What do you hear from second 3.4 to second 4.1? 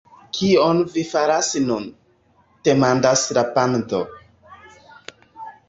la pando.